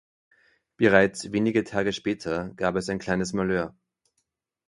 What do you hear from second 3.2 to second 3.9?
Malheur.